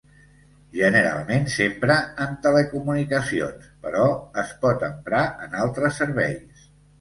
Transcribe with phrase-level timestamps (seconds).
[0.77, 4.07] Generalment s'empra en telecomunicacions, però
[4.45, 6.67] es pot emprar en altres serveis.